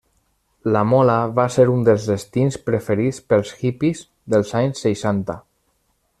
[0.75, 4.03] La Mola va ser un dels destins preferits pels hippies
[4.37, 5.39] dels anys seixanta.